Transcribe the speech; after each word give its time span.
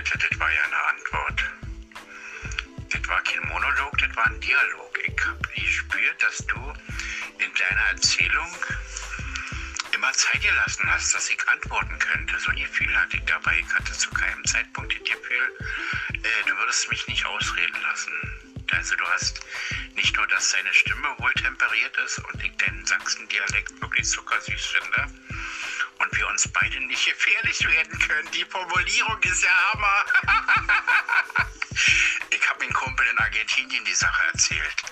Annette, 0.00 0.28
das 0.30 0.40
war 0.40 0.50
ja 0.50 0.62
eine 0.64 0.82
Antwort. 0.96 1.44
Das 2.88 3.08
war 3.08 3.22
kein 3.22 3.46
Monolog, 3.48 3.98
das 3.98 4.16
war 4.16 4.26
ein 4.28 4.40
Dialog. 4.40 4.98
Ich 5.04 5.26
habe 5.26 5.48
gespürt, 5.54 6.22
dass 6.22 6.38
du 6.46 6.72
in 7.38 7.52
deiner 7.52 7.82
Erzählung 7.90 8.48
immer 9.92 10.10
Zeit 10.12 10.40
gelassen 10.40 10.90
hast, 10.90 11.14
dass 11.14 11.28
ich 11.28 11.48
antworten 11.48 11.98
könnte. 11.98 12.38
So 12.40 12.50
ein 12.50 12.56
Gefühl 12.56 12.96
hatte 12.98 13.18
ich 13.18 13.24
dabei. 13.24 13.58
Ich 13.60 13.74
hatte 13.74 13.92
zu 13.92 14.10
keinem 14.10 14.42
Zeitpunkt 14.46 14.94
das 14.94 15.06
Gefühl, 15.06 15.56
äh, 16.14 16.48
du 16.48 16.56
würdest 16.56 16.90
mich 16.90 17.06
nicht 17.06 17.26
ausreden 17.26 17.82
lassen. 17.82 18.12
Also 18.70 18.96
du 18.96 19.04
hast 19.04 19.40
nicht 19.96 20.16
nur, 20.16 20.26
dass 20.28 20.52
deine 20.52 20.72
Stimme 20.72 21.14
wohl 21.18 21.32
temperiert 21.34 21.96
ist 22.06 22.18
und 22.20 22.42
ich 22.42 22.56
deinen 22.56 22.86
Sachsen-Dialekt 22.86 23.78
wirklich 23.82 24.08
zuckersüß 24.08 24.64
finde 24.64 25.19
und 26.10 26.18
wir 26.18 26.28
uns 26.28 26.48
beide 26.48 26.80
nicht 26.86 27.04
gefährlich 27.04 27.66
werden 27.66 27.98
können. 27.98 28.28
Die 28.32 28.44
Formulierung 28.44 29.22
ist 29.22 29.42
ja 29.42 29.50
Hammer. 29.72 30.04
ich 32.30 32.48
habe 32.48 32.60
meinem 32.60 32.72
Kumpel 32.72 33.06
in 33.06 33.18
Argentinien 33.18 33.84
die 33.84 33.94
Sache 33.94 34.22
erzählt. 34.32 34.82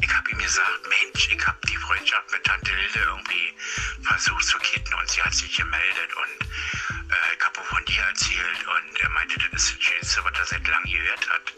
Ich 0.00 0.12
habe 0.12 0.30
ihm 0.30 0.38
gesagt, 0.38 0.80
Mensch, 0.88 1.28
ich 1.30 1.46
habe 1.46 1.58
die 1.66 1.76
Freundschaft 1.76 2.30
mit 2.32 2.44
Tante 2.44 2.72
Lilde 2.72 3.00
irgendwie 3.00 3.54
versucht 4.02 4.44
zu 4.44 4.58
kitten 4.58 4.94
und 4.94 5.08
sie 5.08 5.22
hat 5.22 5.34
sich 5.34 5.56
gemeldet 5.56 6.14
und 6.14 6.46
äh, 7.12 7.36
ich 7.36 7.44
habe 7.44 7.62
von 7.64 7.84
dir 7.84 8.02
erzählt 8.02 8.66
und 8.66 9.00
er 9.00 9.10
meinte, 9.10 9.38
das 9.52 9.62
ist 9.62 9.76
das 9.76 9.84
Schönste, 9.84 10.24
was 10.24 10.38
er 10.38 10.46
seit 10.46 10.66
langem 10.68 10.90
gehört 10.90 11.28
hat. 11.30 11.52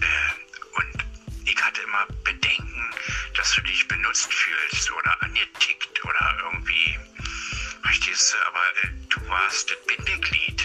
Äh, 0.00 0.76
und 0.76 1.04
ich 1.46 1.62
hatte 1.62 1.80
immer 1.82 2.06
Bedenken, 2.24 2.94
dass 3.34 3.54
du 3.54 3.62
dich 3.62 3.86
benutzt 3.88 4.32
fühlst 4.32 4.90
oder 4.92 5.22
angetickt 5.22 6.04
oder 6.04 6.38
irgendwie, 6.44 6.98
verstehst 7.82 8.34
du, 8.34 8.46
aber 8.46 8.62
äh, 8.82 8.88
du 9.08 9.28
warst 9.28 9.70
das 9.70 9.78
Bindeglied, 9.86 10.62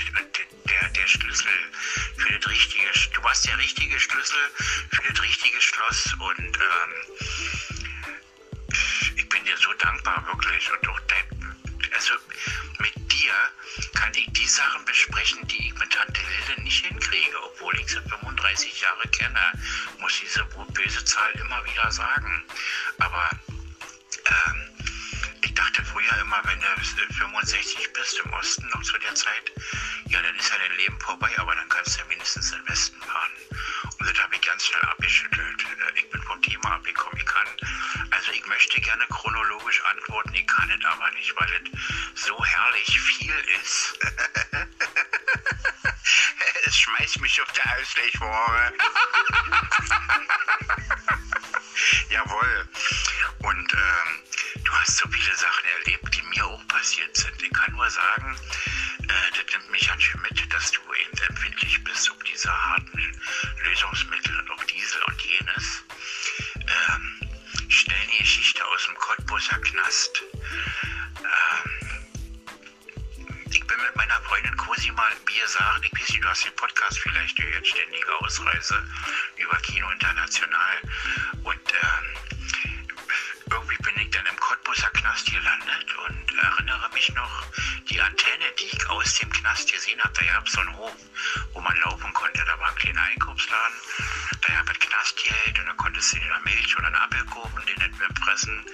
der, 0.69 0.89
der 0.89 1.07
Schlüssel 1.07 1.51
für 2.17 2.33
das 2.39 2.49
richtige, 2.49 2.89
du 3.13 3.23
warst 3.23 3.47
der 3.47 3.57
richtige 3.57 3.99
Schlüssel 3.99 4.39
für 4.91 5.13
das 5.13 5.21
richtige 5.21 5.61
Schloss 5.61 6.13
und 6.19 6.57
ähm, 6.57 6.93
ich 9.15 9.29
bin 9.29 9.43
dir 9.45 9.57
so 9.57 9.71
dankbar, 9.73 10.25
wirklich. 10.27 10.71
Und 10.71 10.89
auch 10.89 10.99
dein, 11.01 11.55
also 11.93 12.13
mit 12.79 12.93
dir 13.11 13.33
kann 13.93 14.11
ich 14.13 14.27
die 14.33 14.47
Sachen 14.47 14.83
besprechen, 14.85 15.47
die 15.47 15.67
ich 15.67 15.73
mit 15.75 15.91
Tante 15.91 16.21
Lilde 16.21 16.61
nicht 16.61 16.85
hinkriege, 16.85 17.43
obwohl 17.43 17.77
ich 17.79 17.87
sie 17.87 18.01
35 18.09 18.81
Jahre 18.81 19.07
kenne, 19.09 19.39
muss 19.99 20.19
diese 20.19 20.43
böse 20.73 21.05
Zahl 21.05 21.31
immer 21.33 21.63
wieder 21.65 21.91
sagen. 21.91 22.43
Aber 22.99 23.29
ähm, 24.25 24.74
ich 24.74 24.74
dachte 25.55 25.83
früher 25.85 26.17
immer, 26.21 26.41
wenn 26.43 26.59
du 26.59 26.67
65 27.15 27.93
bist 27.93 28.19
im 28.23 28.33
Osten 28.33 28.67
noch 28.69 28.83
zu 28.83 28.97
der 28.99 29.15
Zeit, 29.15 29.51
ja, 30.07 30.21
dann 30.21 30.35
ist 30.35 30.49
ja 30.49 30.57
dein 30.57 30.77
Leben 30.77 30.99
vorbei, 30.99 31.31
aber 31.37 31.55
dann 31.55 31.67
kannst 31.69 31.95
du 31.95 32.01
ja 32.01 32.07
mindestens 32.07 32.51
in 32.51 32.59
den 32.59 32.69
Westen 32.69 33.01
fahren. 33.01 33.31
Und 33.99 34.09
das 34.09 34.21
habe 34.21 34.35
ich 34.35 34.41
ganz 34.41 34.65
schnell 34.65 34.81
abgeschüttelt. 34.81 35.63
Äh, 35.63 35.99
ich 35.99 36.09
bin 36.09 36.21
vom 36.23 36.41
Thema 36.41 36.75
abgekommen. 36.75 37.17
Ich 37.17 37.25
kann, 37.25 37.47
also 38.11 38.31
ich 38.31 38.45
möchte 38.47 38.81
gerne 38.81 39.05
chronologisch 39.09 39.81
antworten, 39.85 40.33
ich 40.33 40.47
kann 40.47 40.69
es 40.69 40.85
aber 40.85 41.11
nicht, 41.11 41.33
weil 41.35 41.49
es 42.13 42.23
so 42.23 42.45
herrlich 42.45 42.99
viel 42.99 43.35
ist. 43.61 43.99
es 46.65 46.77
schmeißt 46.77 47.21
mich 47.21 47.41
auf 47.41 47.51
der 47.53 47.77
Ausleichware. 47.77 48.73
Jawohl. 52.09 52.69
Und 53.39 53.73
ähm, 53.73 54.23
du 54.75 54.81
hast 54.81 54.97
so 54.97 55.07
viele 55.07 55.35
Sachen 55.35 55.65
erlebt, 55.79 56.15
die 56.15 56.21
mir 56.23 56.45
auch 56.45 56.67
passiert 56.67 57.15
sind. 57.15 57.41
Ich 57.41 57.53
kann 57.53 57.71
nur 57.73 57.89
sagen, 57.89 58.35
äh, 59.03 59.31
das 59.31 59.53
nimmt 59.53 59.71
mich 59.71 59.87
ganz 59.87 60.03
schön 60.03 60.21
mit, 60.21 60.53
dass 60.53 60.71
du 60.71 60.81
eben 60.81 61.17
empfindlich 61.29 61.81
bist 61.83 62.11
auf 62.11 62.21
diese 62.23 62.51
harten 62.51 63.21
Lösungsmittel 63.63 64.37
und 64.39 64.51
auf 64.51 64.65
Diesel 64.65 65.01
und 65.07 65.21
jenes. 65.21 65.83
Ähm, 66.55 67.29
schnell 67.69 67.97
eine 68.01 68.17
Geschichte 68.17 68.65
aus 68.65 68.85
dem 68.85 68.95
Cottbusser 68.95 69.57
Knast. 69.59 70.23
Ähm, 71.23 72.05
ich 73.51 73.65
bin 73.65 73.77
mit 73.77 73.95
meiner 73.95 74.21
Freundin 74.23 74.57
Cosima, 74.57 75.03
wie 75.25 75.39
gesagt, 75.39 75.85
ich 75.85 75.93
weiß 75.93 76.09
nicht, 76.09 76.23
du 76.23 76.27
hast 76.27 76.45
den 76.45 76.55
Podcast 76.55 76.99
vielleicht 76.99 77.37
gehört, 77.37 77.65
ständige 77.65 78.13
Ausreise 78.19 78.83
über 79.37 79.57
Kino 79.59 79.89
International. 79.91 80.81
Eine 96.31 96.43
Milch 96.43 96.77
oder 96.77 96.87
einen 96.87 96.95
Apfel 96.95 97.25
kaufen, 97.25 97.65
den 97.65 97.77
nicht 97.77 97.99
mehr 97.99 98.09
fressen. 98.23 98.65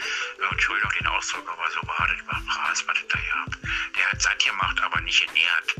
Entschuldigung 0.51 0.91
den 0.99 1.07
Ausdruck, 1.07 1.49
aber 1.51 1.69
so 1.71 1.87
war 1.87 2.07
das, 2.07 2.27
war 2.27 2.41
Fraß, 2.53 2.87
was 2.87 2.97
da 3.07 3.17
gab. 3.17 3.61
Der 3.95 4.11
hat 4.11 4.21
satt 4.21 4.43
gemacht, 4.43 4.79
aber 4.81 5.01
nicht 5.01 5.25
genährt. 5.25 5.75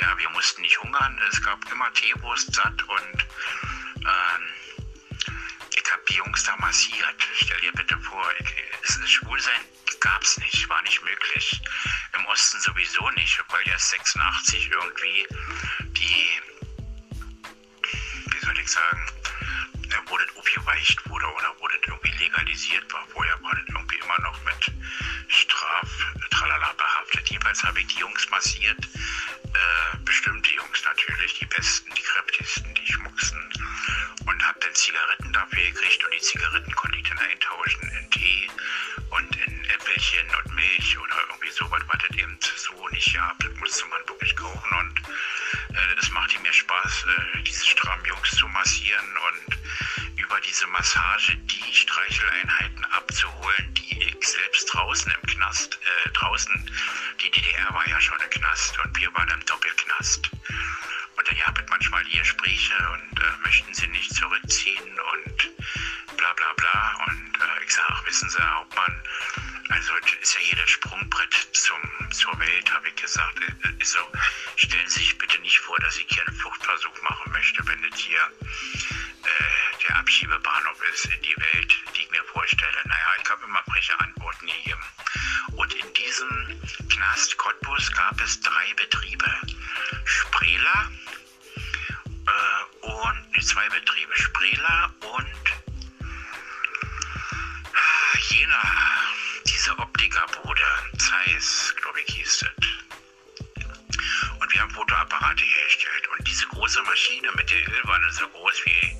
Ja, 0.00 0.16
wir 0.18 0.28
mussten 0.30 0.62
nicht 0.62 0.78
hungern, 0.82 1.20
es 1.30 1.42
gab 1.42 1.58
immer 1.72 1.92
Teewurst 1.94 2.54
satt 2.54 2.82
und 2.82 3.26
ähm, 4.00 4.42
ich 5.74 5.92
habe 5.92 6.02
die 6.08 6.14
Jungs 6.14 6.44
da 6.44 6.56
massiert. 6.56 7.28
Stell 7.34 7.60
dir 7.60 7.72
bitte 7.72 7.98
vor, 7.98 8.30
ich, 8.38 8.54
es 8.82 9.10
Schwulsein 9.10 9.60
gab's 10.00 10.38
nicht, 10.38 10.68
war 10.68 10.82
nicht 10.82 11.02
möglich. 11.02 11.60
Im 12.14 12.26
Osten 12.26 12.60
sowieso 12.60 13.08
nicht, 13.10 13.42
weil 13.48 13.68
erst 13.68 13.90
86 13.90 14.70
irgendwie 14.70 15.26
die, 15.92 16.40
wie 18.30 18.38
soll 18.44 18.58
ich 18.58 18.68
sagen, 18.68 19.06
wo 20.06 20.18
das 20.18 20.36
aufgeweicht 20.36 21.08
wurde 21.08 21.26
oder 21.26 21.54
das 21.68 21.80
irgendwie 21.86 22.24
legalisiert 22.24 22.92
war. 22.92 23.06
Vorher 23.12 23.42
war 23.42 23.54
das 23.54 23.64
irgendwie 23.68 23.96
immer 23.96 24.20
noch 24.20 24.44
mit 24.44 24.72
Straf, 25.28 25.90
tralala 26.30 26.72
behaftet. 26.72 27.28
Jedenfalls 27.28 27.62
habe 27.64 27.80
ich 27.80 27.86
die 27.88 28.00
Jungs 28.00 28.28
massiert, 28.30 28.78
äh, 28.84 29.96
bestimmte 30.04 30.50
Jungs 30.54 30.84
natürlich, 30.84 31.38
die 31.38 31.46
besten, 31.46 31.90
die 31.94 32.02
kräftigsten, 32.02 32.74
die 32.74 32.92
schmucksten 32.92 33.52
und 34.26 34.46
habe 34.46 34.58
dann 34.60 34.74
Zigaretten 34.74 35.32
dafür 35.32 35.62
gekriegt 35.70 36.04
und 36.04 36.14
die 36.14 36.20
Zigaretten 36.20 36.74
konnte 36.74 36.98
ich 36.98 37.08
dann 37.08 37.18
eintauschen 37.18 37.90
in 37.98 38.10
Tee 38.10 38.48
und 39.10 39.36
in 39.46 39.64
Äpfelchen 39.70 40.26
und 40.44 40.54
Milch 40.54 40.98
oder 40.98 41.16
irgendwie 41.28 41.50
sowas, 41.50 41.82
was 41.86 41.98
das 42.08 42.16
eben 42.16 42.38
so 42.56 42.88
nicht 42.88 43.14
gab. 43.14 43.38
Das 43.38 43.54
musste 43.56 43.86
man 43.86 44.00
wirklich 44.08 44.34
kaufen 44.36 44.72
und 44.78 45.00
äh, 45.76 46.00
es 46.00 46.10
machte 46.10 46.38
mir 46.40 46.52
Spaß, 46.52 47.04
äh, 47.04 47.42
diese 47.42 47.64
strammen 47.66 48.04
Jungs 48.04 48.30
zu 48.30 48.48
massieren 48.48 49.06
und 49.28 49.35
über 50.26 50.40
diese 50.40 50.66
Massage 50.68 51.36
die 51.36 51.74
Streicheleinheiten 51.74 52.84
abzuholen, 52.86 53.74
die 53.74 54.02
ich 54.02 54.26
selbst 54.26 54.66
draußen 54.74 55.12
im 55.12 55.28
Knast, 55.28 55.78
äh, 56.04 56.10
draußen, 56.10 56.52
die 57.20 57.30
DDR 57.30 57.72
war 57.72 57.86
ja 57.88 58.00
schon 58.00 58.20
ein 58.20 58.30
Knast 58.30 58.76
und 58.80 58.98
wir 58.98 59.12
waren 59.14 59.28
im 59.30 59.46
Doppelknast. 59.46 60.28
Und 61.16 61.28
dann 61.28 61.38
gab 61.38 61.58
es 61.58 61.70
manchmal 61.70 62.02
die 62.04 62.18
Gespräche 62.18 62.74
und 62.92 63.20
äh, 63.20 63.36
möchten 63.44 63.72
sie 63.72 63.86
nicht 63.88 64.14
zurückziehen 64.14 64.98
und 65.12 66.16
bla 66.16 66.32
bla 66.32 66.52
bla. 66.56 67.04
Und 67.06 67.36
äh, 67.36 67.64
ich 67.64 67.72
sage, 67.72 68.06
wissen 68.06 68.28
Sie, 68.28 68.42
Hauptmann, 68.42 69.02
also 69.68 69.92
ist 70.20 70.34
ja 70.34 70.58
das 70.58 70.70
Sprungbrett 70.70 71.34
zum, 71.52 72.10
zur 72.10 72.36
Welt, 72.40 72.74
habe 72.74 72.88
ich 72.88 72.96
gesagt. 72.96 73.40
Äh, 73.40 73.84
so, 73.84 74.00
stellen 74.56 74.88
Sie 74.88 74.98
sich 74.98 75.18
bitte 75.18 75.40
nicht 75.40 75.60
vor, 75.60 75.78
dass 75.78 75.96
ich 75.96 76.06
hier 76.08 76.26
einen 76.26 76.36
Fluchtversuch 76.36 77.02
machen 77.02 77.30
möchte, 77.30 77.64
wenn 77.66 77.80
das 77.88 78.00
hier 78.00 78.20
äh, 79.26 79.65
der 79.88 79.96
Abschiebebahnhof 79.98 80.82
ist 80.92 81.04
in 81.06 81.22
die 81.22 81.36
Welt, 81.36 81.74
die 81.94 82.02
ich 82.02 82.10
mir 82.10 82.22
vorstelle. 82.24 82.78
Naja, 82.84 83.06
ich 83.22 83.30
habe 83.30 83.44
immer 83.44 83.62
freche 83.70 83.98
Antworten 84.00 84.46
gegeben. 84.46 84.82
Und 85.56 85.74
in 85.74 85.92
diesem 85.94 86.60
Knast 86.88 87.36
Cottbus 87.36 87.92
gab 87.92 88.20
es 88.20 88.40
drei 88.40 88.74
Betriebe. 88.74 89.30
Sprela 90.04 90.90
äh, 92.26 92.86
und 92.86 93.30
nee, 93.32 93.40
zwei 93.40 93.68
Betriebe. 93.68 94.16
Sprela 94.16 94.92
und 95.00 95.52
ah, 97.74 98.18
Jena, 98.30 98.62
diese 99.46 99.78
Optikerbude, 99.78 100.62
Zeiss, 100.98 101.74
glaube 101.80 102.00
ich, 102.00 102.14
hieß 102.14 102.38
das. 102.38 102.66
Und 104.40 104.52
wir 104.52 104.60
haben 104.60 104.70
Fotoapparate 104.70 105.44
hergestellt. 105.44 106.08
Und 106.08 106.26
diese 106.26 106.46
große 106.48 106.82
Maschine 106.82 107.30
mit 107.32 107.50
der 107.50 107.68
Ölwanne, 107.68 108.10
so 108.12 108.28
groß 108.28 108.64
wie, 108.64 108.96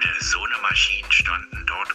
Bude, 0.00 0.24
so 0.24 0.42
eine 0.42 0.56
Maschinen 0.62 1.12
standen 1.12 1.64
dort 1.66 1.94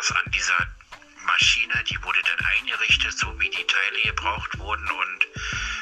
saß 0.00 0.12
an 0.12 0.30
dieser 0.32 0.66
Maschine, 1.26 1.84
die 1.84 2.02
wurde 2.02 2.20
dann 2.22 2.46
eingerichtet, 2.46 3.18
so 3.18 3.38
wie 3.38 3.50
die 3.50 3.66
Teile 3.66 4.02
gebraucht 4.02 4.58
wurden 4.58 4.90
und 4.90 5.26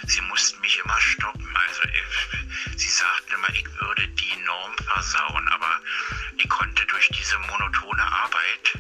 sie 0.07 0.21
mussten 0.23 0.61
mich 0.61 0.79
immer 0.79 1.01
stoppen. 1.01 1.57
Also 1.57 1.83
ich, 1.85 2.79
sie 2.79 2.89
sagten 2.89 3.35
immer, 3.35 3.49
ich 3.51 3.65
würde 3.81 4.09
die 4.09 4.37
Norm 4.45 4.77
versauen, 4.79 5.49
aber 5.49 5.81
ich 6.37 6.49
konnte 6.49 6.85
durch 6.87 7.09
diese 7.11 7.39
monotone 7.39 8.03
Arbeit 8.03 8.75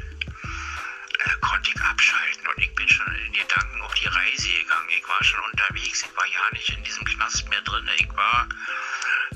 äh, 1.20 1.30
konnte 1.40 1.70
ich 1.70 1.80
abschalten 1.80 2.48
und 2.48 2.62
ich 2.62 2.74
bin 2.74 2.88
schon 2.88 3.14
in 3.26 3.32
Gedanken 3.32 3.80
auf 3.82 3.94
die 3.94 4.08
Reise 4.08 4.48
gegangen. 4.48 4.88
Ich 4.90 5.08
war 5.08 5.22
schon 5.22 5.40
unterwegs, 5.52 6.02
ich 6.02 6.16
war 6.16 6.26
ja 6.26 6.40
nicht 6.52 6.70
in 6.70 6.82
diesem 6.82 7.04
Knast 7.04 7.48
mehr 7.48 7.62
drin. 7.62 7.88
Ich 7.96 8.08
war 8.16 8.48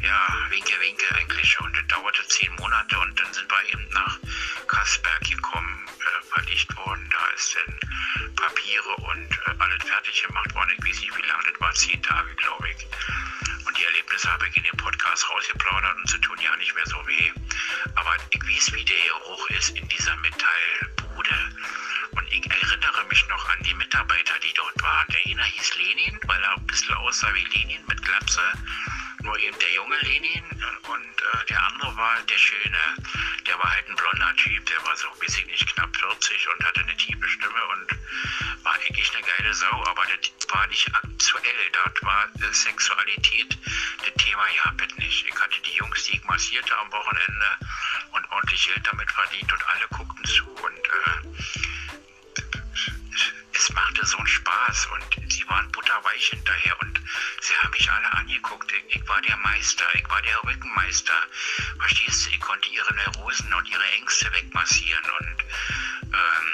ja 0.01 0.47
winke 0.51 0.81
winke 0.81 1.15
eigentlich 1.17 1.51
schon. 1.51 1.73
Das 1.73 1.87
dauerte 1.89 2.27
zehn 2.29 2.55
Monate 2.57 2.99
und 2.99 3.19
dann 3.19 3.33
sind 3.33 3.51
wir 3.51 3.73
eben 3.73 3.89
nach 3.91 4.19
Kasberg 4.67 5.21
gekommen, 5.29 5.87
äh, 5.87 6.35
verlegt 6.35 6.77
worden. 6.77 7.09
Da 7.11 7.29
ist 7.35 7.57
dann 7.57 8.35
Papiere 8.37 8.95
und 8.97 9.31
äh, 9.31 9.55
alles 9.59 9.83
fertig 9.85 10.23
gemacht 10.27 10.55
worden. 10.55 10.71
Ich 10.79 10.85
weiß 10.85 11.01
nicht 11.01 11.17
wie 11.17 11.27
lange, 11.29 11.45
das 11.51 11.61
war 11.61 11.75
zehn 11.75 12.03
Tage, 12.03 12.35
glaube 12.37 12.69
ich. 12.71 12.87
Und 13.67 13.79
die 13.79 13.85
Erlebnisse 13.85 14.33
habe 14.33 14.49
ich 14.49 14.57
in 14.57 14.63
dem 14.65 14.77
Podcast 14.77 15.29
rausgeplaudert 15.31 15.97
und 15.97 16.09
sie 16.09 16.21
tun 16.21 16.39
ja 16.41 16.57
nicht 16.57 16.75
mehr 16.75 16.87
so 16.87 16.97
weh. 17.07 17.33
Aber 17.95 18.17
ich 18.31 18.43
weiß, 18.43 18.73
wie 18.75 18.85
der 18.85 18.97
Geruch 19.09 19.51
ist 19.51 19.71
in 19.77 19.89
dieser 19.89 20.17
Metallbude. 20.17 21.37
Und 22.13 22.33
ich 22.33 22.45
erinnere 22.51 23.05
mich 23.09 23.27
noch 23.29 23.49
an 23.51 23.63
die 23.63 23.75
Mitarbeiter, 23.75 24.35
die 24.43 24.53
dort 24.55 24.83
waren. 24.83 25.07
Der 25.09 25.33
eine 25.33 25.45
hieß 25.45 25.77
Lenin, 25.77 26.19
weil 26.25 26.43
er 26.43 26.57
ein 26.57 26.67
bisschen 26.67 26.95
aussah 26.97 27.33
wie 27.35 27.45
Lenin 27.45 27.85
mit 27.87 28.03
Klapse 28.03 28.43
nur 29.23 29.39
eben 29.39 29.59
der 29.59 29.73
junge 29.73 29.97
Lenin 29.99 30.45
und 30.89 31.23
äh, 31.23 31.47
der 31.49 31.63
andere 31.67 31.97
war 31.97 32.23
der 32.23 32.39
Schöne. 32.39 32.79
Der 33.47 33.59
war 33.59 33.71
halt 33.71 33.89
ein 33.89 33.97
blonder 33.97 34.35
Typ, 34.37 34.67
der 34.67 34.85
war 34.85 34.97
so, 34.97 35.09
weiß 35.21 35.39
ich 35.39 35.47
nicht, 35.47 35.67
knapp 35.75 35.97
40 35.97 36.49
und 36.49 36.65
hatte 36.65 36.81
eine 36.81 36.97
tiefe 36.97 37.29
Stimme 37.29 37.67
und 37.73 38.65
war 38.65 38.75
eigentlich 38.75 39.13
eine 39.15 39.25
geile 39.25 39.55
Sau, 39.55 39.85
aber 39.87 40.05
das 40.07 40.51
war 40.51 40.67
nicht 40.69 40.89
aktuell. 40.95 41.71
Dort 41.73 42.03
war 42.03 42.29
äh, 42.41 42.53
Sexualität 42.53 43.59
das 43.99 44.25
Thema, 44.25 44.45
habt 44.65 44.83
es 44.83 44.97
nicht. 44.99 45.27
Ich 45.27 45.35
hatte 45.35 45.61
die 45.63 45.77
Jungs, 45.77 46.05
die 46.05 46.17
ich 46.17 46.25
massierte 46.25 46.77
am 46.79 46.93
Wochenende 46.93 47.59
und 48.13 48.31
ordentlich 48.31 48.67
Geld 48.67 48.87
damit 48.87 49.11
verdient 49.11 49.53
und 49.53 49.69
alle 49.69 49.89
guckten 49.89 50.25
zu 50.25 50.45
und 50.49 50.79
äh, 50.79 51.72
es 53.63 53.73
machte 53.75 54.05
so 54.05 54.17
einen 54.17 54.27
Spaß 54.27 54.87
und 54.87 55.33
sie 55.33 55.49
waren 55.49 55.71
butterweich 55.71 56.31
hinterher 56.31 56.75
und 56.81 57.01
sie 57.41 57.57
haben 57.59 57.71
mich 57.71 57.89
alle 57.91 58.13
angeguckt. 58.15 58.73
Ich, 58.89 59.09
war 59.09 59.23
der 59.23 59.37
Meister, 59.37 59.85
ich 59.95 60.11
war 60.11 60.21
der 60.21 60.43
Rückenmeister. 60.43 61.15
Verstehst 61.79 62.27
du, 62.27 62.31
ich 62.31 62.41
konnte 62.41 62.69
ihre 62.71 62.93
Neurosen 62.95 63.55
und 63.55 63.69
ihre 63.69 63.85
Ängste 63.99 64.33
wegmassieren 64.33 65.05
und 65.21 65.37
ähm, 66.13 66.47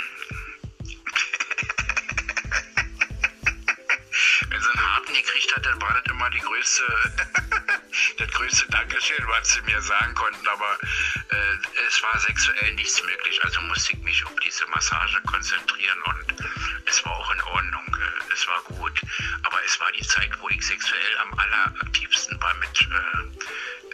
wenn 4.51 4.61
sie 4.61 4.69
einen 4.69 4.93
harten 4.93 5.15
gekriegt 5.15 5.57
hat, 5.57 5.65
dann 5.65 5.81
war 5.81 5.95
das 5.95 6.05
immer 6.13 6.29
die 6.29 6.41
größte, 6.41 6.85
das 8.19 8.31
größte 8.33 8.67
Dankeschön, 8.69 9.27
was 9.29 9.53
sie 9.53 9.63
mir 9.63 9.81
sagen 9.81 10.15
konnten. 10.15 10.47
Aber 10.47 10.79
äh, 11.31 11.57
es 11.87 12.03
war 12.03 12.21
sexuell 12.21 12.75
nichts 12.75 13.03
möglich, 13.03 13.43
also 13.45 13.63
musste 13.63 13.95
ich 13.95 14.01
mich 14.01 14.27
auf 14.27 14.37
diese 14.45 14.67
Massage 14.67 15.23
konzentrieren 15.23 16.03
und 16.03 16.35
es 16.89 17.05
war 17.05 17.13
auch 17.13 17.31
in 17.33 17.43
Ordnung, 17.43 17.97
äh, 18.01 18.33
es 18.33 18.47
war 18.47 18.63
gut. 18.63 19.01
Aber 19.43 19.63
es 19.65 19.79
war 19.81 19.93
die 19.93 20.07
Zeit, 20.07 20.31
wo 20.41 20.49
ich 20.49 20.65
sexuell 20.65 21.19
am 21.19 21.39
alleraktivsten 21.39 22.41
war 22.41 22.55
mit 22.55 22.89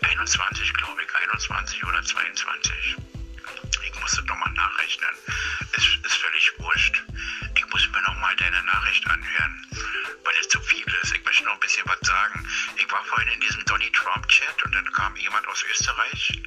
äh, 0.02 0.06
21, 0.06 0.72
glaube 0.74 1.02
ich, 1.02 1.14
21 1.14 1.84
oder 1.84 2.02
22. 2.02 2.96
Ich 3.82 4.00
musste 4.00 4.24
nochmal 4.24 4.52
nachrechnen. 4.52 5.10
Es 5.72 5.84
ist 6.04 6.14
völlig 6.14 6.52
wurscht. 6.58 7.02
Ich 7.56 7.66
muss 7.68 7.88
mir 7.90 8.02
nochmal 8.02 8.34
deine 8.36 8.62
Nachricht 8.62 9.06
anhören, 9.08 9.66
weil 10.24 10.34
es 10.40 10.48
zu 10.48 10.60
viel 10.60 10.86
ist. 11.02 11.14
Ich 11.14 11.24
möchte 11.24 11.44
noch 11.44 11.54
ein 11.54 11.60
bisschen 11.60 11.86
was 11.86 11.98
sagen. 12.02 12.46
Ich 12.76 12.90
war 12.90 13.04
vorhin 13.04 13.28
in 13.28 13.40
diesem 13.40 13.64
Donny 13.64 13.90
Trump 13.92 14.28
Chat 14.28 14.62
und 14.64 14.74
dann 14.74 14.92
kam 14.92 15.16
jemand 15.16 15.46
aus 15.48 15.64
Österreich. 15.70 16.42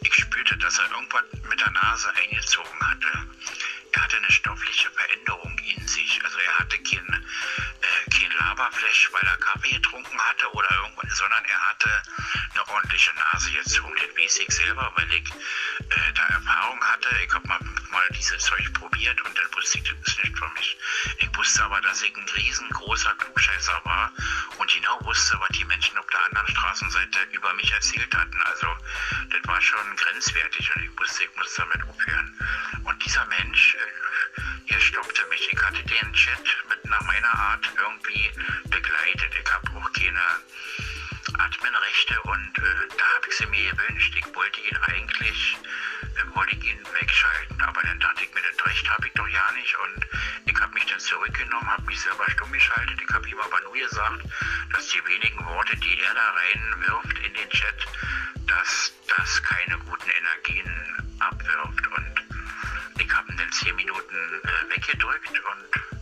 Ich 0.00 0.14
spürte, 0.14 0.56
dass 0.58 0.78
er 0.78 0.90
irgendwas 0.90 1.24
mit 1.48 1.60
der 1.60 1.70
Nase 1.70 2.12
eingezogen 2.16 2.80
hatte 2.88 3.26
er 3.94 4.02
hatte 4.02 4.16
eine 4.16 4.30
stoffliche 4.30 4.90
Veränderung 4.90 5.43
hatte 10.44 10.56
oder 10.56 10.70
irgendwas, 10.82 11.16
sondern 11.16 11.44
er 11.44 11.60
hatte 11.68 12.02
eine 12.52 12.68
ordentliche 12.68 13.12
Nase 13.14 13.50
gezogen. 13.52 13.94
Das 13.96 14.16
weiß 14.16 14.38
ich 14.38 14.54
selber, 14.54 14.92
weil 14.96 15.12
ich 15.12 15.30
äh, 15.30 16.12
da 16.14 16.22
Erfahrung 16.26 16.82
hatte. 16.84 17.08
Ich 17.24 17.32
habe 17.32 17.46
mal, 17.48 17.60
mal 17.90 18.08
dieses 18.10 18.42
Zeug 18.44 18.72
probiert 18.74 19.20
und 19.24 19.36
dann 19.36 19.46
wusste 19.54 19.78
ich, 19.78 19.84
das 19.84 20.08
ist 20.08 20.24
nicht 20.24 20.38
für 20.38 20.48
mich. 20.50 20.76
Ich 21.18 21.36
wusste 21.36 21.64
aber, 21.64 21.80
dass 21.80 22.02
ich 22.02 22.16
ein 22.16 22.28
riesengroßer 22.28 23.14
Klugscheißer 23.14 23.80
war 23.84 24.12
und 24.58 24.70
genau 24.70 24.98
wusste, 25.04 25.38
was 25.40 25.48
die 25.50 25.64
Menschen 25.64 25.96
auf 25.98 26.06
der 26.06 26.24
anderen 26.24 26.48
Straßenseite 26.48 27.18
über 27.32 27.52
mich 27.54 27.72
erzählt 27.72 28.14
hatten. 28.14 28.42
Also 28.44 28.73
schon 29.64 29.96
grenzwertig 29.96 30.70
und 30.76 30.82
ich 30.82 30.98
wusste, 30.98 31.24
ich 31.24 31.36
muss 31.36 31.54
damit 31.54 31.82
aufhören. 31.88 32.38
Und 32.84 33.04
dieser 33.04 33.24
Mensch, 33.26 33.74
äh, 33.74 34.72
er 34.74 34.80
stoppte 34.80 35.24
mich. 35.30 35.48
Ich 35.50 35.62
hatte 35.62 35.82
den 35.82 36.12
Chat 36.12 36.44
mit 36.68 36.84
nach 36.84 37.00
meiner 37.02 37.34
Art 37.34 37.64
irgendwie 37.78 38.30
begleitet. 38.68 39.32
Ich 39.40 39.50
habe 39.50 39.70
auch 39.70 39.92
keine 39.92 40.20
Adminrechte 41.38 42.20
und 42.22 42.58
äh, 42.58 42.88
da 42.98 43.04
habe 43.16 43.26
ich 43.28 43.36
sie 43.36 43.46
mir 43.46 43.70
gewünscht. 43.72 44.14
Ich 44.16 44.34
wollte 44.34 44.60
ihn 44.60 44.76
eigentlich, 44.76 45.56
äh, 46.02 46.36
wollte 46.36 46.56
ich 46.56 46.64
ihn 46.64 46.80
wegschalten, 47.00 47.62
aber 47.62 47.80
dann 47.82 47.98
dachte 48.00 48.24
ich 48.24 48.34
mir, 48.34 48.42
das 48.42 48.66
Recht 48.66 48.88
habe 48.90 49.06
ich 49.06 49.12
doch 49.14 49.28
ja 49.28 49.52
nicht 49.52 49.74
und 49.78 50.06
ich 50.44 50.60
habe 50.60 50.74
mich 50.74 50.84
dann 50.86 51.00
zurückgenommen, 51.00 51.70
habe 51.70 51.86
mich 51.86 52.00
selber 52.00 52.30
stumm 52.30 52.52
geschaltet. 52.52 53.00
Ich 53.00 53.14
habe 53.14 53.28
ihm 53.28 53.40
aber 53.40 53.60
nur 53.62 53.72
gesagt, 53.72 54.24
dass 54.72 54.88
die 54.88 55.04
wenigen 55.06 55.44
Worte, 55.46 55.76
die 55.78 56.00
er 56.00 56.14
da 56.14 56.30
reinwirft 56.32 57.18
in 57.18 57.32
den 57.32 57.48
Chat, 57.48 57.86
dass 58.46 58.92
das 59.16 59.42
keine 59.42 59.78
guten 59.78 60.10
Energien 60.10 61.16
abwirft 61.18 61.86
und 61.86 62.14
ich 62.98 63.12
habe 63.12 63.30
ihn 63.30 63.36
dann 63.36 63.52
zehn 63.52 63.74
Minuten 63.76 64.14
äh, 64.14 64.74
weggedrückt 64.74 65.30
und 65.30 65.94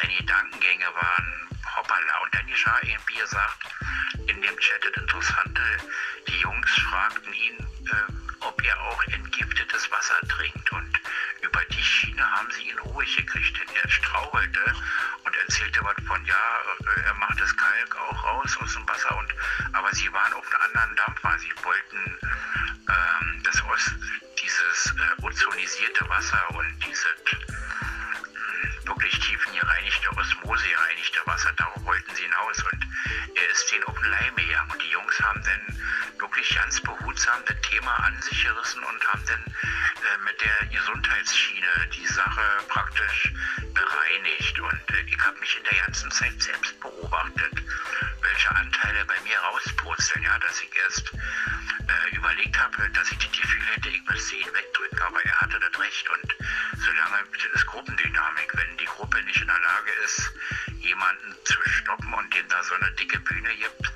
Seine 0.01 0.17
Gedankengänge 0.17 0.87
waren 0.95 1.49
hoppala. 1.77 2.19
Und 2.23 2.35
dann 2.35 2.47
geschah 2.47 2.79
eben, 2.83 3.03
wie 3.07 3.19
gesagt, 3.19 3.59
in 4.27 4.43
dem 4.43 4.59
Chat 4.59 4.85
das 4.85 5.03
Interessante, 5.03 5.63
die 6.29 6.39
Jungs 6.41 6.71
fragten 6.91 7.33
ihn, 7.33 7.59
äh, 7.59 8.13
ob 8.41 8.63
er 8.65 8.81
auch 8.81 9.03
entgiftetes 9.05 9.91
Wasser 9.91 10.21
trinkt. 10.29 10.73
Und 10.73 11.02
über 11.53 11.65
die 11.67 11.83
Schiene 11.83 12.23
haben 12.31 12.49
sie 12.51 12.71
ihn 12.71 12.79
ruhig 12.79 13.17
gekriegt, 13.17 13.61
denn 13.61 13.77
er 13.83 13.91
strauchelte 13.91 14.75
und 15.25 15.37
erzählte 15.37 15.85
was 15.85 15.95
von, 16.07 16.25
ja, 16.25 16.35
äh, 16.35 17.01
er 17.05 17.15
macht 17.15 17.39
das 17.41 17.55
Kalk 17.57 17.97
auch 17.97 18.25
raus 18.25 18.57
aus 18.63 18.73
dem 18.73 18.89
Wasser. 18.89 19.17
Und, 19.17 19.35
aber 19.73 19.93
sie 19.93 20.11
waren 20.13 20.33
auf 20.33 20.47
einem 20.47 20.77
anderen 20.77 20.97
Dampfer. 20.97 21.39
Sie 21.39 21.53
wollten 21.63 22.19
ähm, 22.89 23.43
das 23.45 23.63
dieses 24.43 24.95
äh, 24.97 25.23
ozonisierte 25.23 26.09
Wasser 26.09 26.43
und 26.55 26.67
diese 26.87 27.09
wirklich 28.87 29.19
tiefengereinigte, 29.21 30.11
Osmose 30.17 30.69
gereinigte 30.69 31.21
Wasser, 31.27 31.53
darauf 31.57 31.85
wollten 31.85 32.15
sie 32.15 32.23
hinaus. 32.23 32.63
Und 32.73 32.87
er 33.35 33.51
ist 33.51 33.71
denen 33.71 33.85
auf 33.85 33.99
den 33.99 34.11
Leim 34.11 34.37
gegangen. 34.37 34.71
Und 34.71 34.83
die 34.83 34.91
Jungs 34.91 35.21
haben 35.21 35.43
dann 35.43 35.79
wirklich 36.19 36.55
ganz 36.55 36.81
behutsam 36.81 37.41
das 37.47 37.61
Thema 37.63 37.95
an 38.05 38.21
sich 38.23 38.45
gerissen 38.45 38.83
und 38.83 39.09
haben 39.09 39.25
dann 39.27 39.45
äh, 39.45 40.19
mit 40.25 40.41
der 40.41 40.67
Gesundheitsschiene 40.67 41.89
die 41.95 42.07
Sache 42.07 42.43
praktisch 42.69 43.33
bereinigt. 43.75 44.61
Und 44.61 44.91
äh, 44.91 45.03
ich 45.07 45.19
habe 45.19 45.39
mich 45.41 45.57
in 45.57 45.65
der 45.65 45.79
ganzen 45.85 46.11
Zeit 46.11 46.43
selbst 46.43 46.79
beobachtet, 46.81 47.63
welche 48.23 48.51
Anteile 48.55 49.05
bei 49.05 49.21
mir 49.21 49.39
rauspurzeln, 49.39 50.23
ja, 50.23 50.39
dass 50.39 50.61
ich 50.63 50.71
erst 50.77 51.13
äh, 51.13 52.17
überlegt 52.17 52.59
habe, 52.59 52.89
dass 52.91 53.11
ich 53.11 53.19
Gefühl 53.19 53.67
hätte, 53.75 53.89
ich 53.89 54.03
müsste 54.09 54.37
ihn 54.37 54.55
wegdrücken, 54.55 55.03
aber 55.03 55.25
er 55.25 55.41
hatte 55.41 55.59
das 55.59 55.81
Recht. 55.81 56.09
Und 56.09 56.37
solange 56.79 57.25
ist 57.55 57.67
Gruppendynamik, 57.67 58.51
wenn 58.55 58.77
die 58.77 58.85
Gruppe 58.85 59.23
nicht 59.25 59.41
in 59.41 59.47
der 59.47 59.59
Lage 59.59 59.93
ist, 60.05 60.33
jemanden 60.81 61.35
zu 61.45 61.59
stoppen 61.67 62.13
und 62.15 62.35
dem 62.35 62.49
da 62.49 62.63
so 62.63 62.75
eine 62.75 62.91
dicke 62.93 63.19
Bühne 63.21 63.55
gibt, 63.57 63.93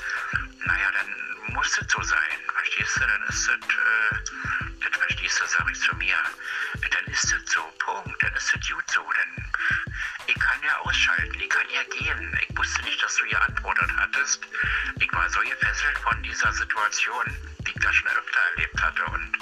naja, 0.65 0.91
dann 0.93 1.55
muss 1.55 1.79
es 1.79 1.91
so 1.91 2.03
sein. 2.03 2.39
Verstehst 2.53 2.97
du? 2.97 3.01
Dann 3.01 3.23
ist 3.29 3.49
das, 3.49 3.55
äh, 3.57 4.46
verstehst 5.07 5.41
du, 5.41 5.47
sag 5.47 5.71
ich 5.71 5.81
zu 5.81 5.95
mir. 5.97 6.17
Dann 6.91 7.05
ist 7.13 7.25
es 7.25 7.53
so, 7.53 7.63
Punkt. 7.79 8.23
Dann 8.23 8.35
ist 8.35 8.55
es 8.55 8.69
gut 8.69 8.91
so. 8.91 9.01
Dann, 9.01 9.53
ich 10.27 10.35
kann 10.35 10.59
ja 10.65 10.77
ausschalten, 10.79 11.41
ich 11.41 11.49
kann 11.49 11.67
ja 11.73 11.83
gehen. 11.85 12.39
Ich 12.49 12.59
wusste 12.59 12.83
nicht, 12.83 13.03
dass 13.03 13.15
du 13.17 13.27
geantwortet 13.29 13.91
hattest. 13.97 14.43
Ich 14.99 15.13
war 15.13 15.29
so 15.31 15.41
gefesselt 15.41 15.99
von 15.99 16.23
dieser 16.23 16.53
Situation, 16.53 17.25
die 17.61 17.71
ich 17.71 17.81
da 17.81 17.93
schon 17.93 18.09
öfter 18.09 18.41
erlebt 18.55 18.83
hatte. 18.83 19.05
Und 19.05 19.37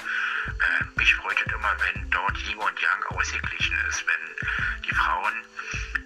äh, 0.46 0.84
mich 0.96 1.14
freut 1.14 1.38
es 1.46 1.52
immer, 1.52 1.76
wenn 1.80 2.10
dort 2.10 2.36
Yin 2.38 2.58
und 2.58 2.80
Yang 2.80 3.04
ausgeglichen 3.08 3.78
ist, 3.88 4.04
wenn 4.06 4.82
die 4.84 4.94
Frauen, 4.94 5.34